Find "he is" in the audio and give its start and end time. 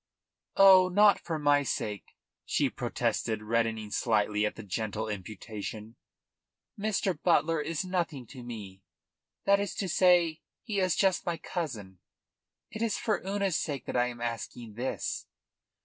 10.63-10.95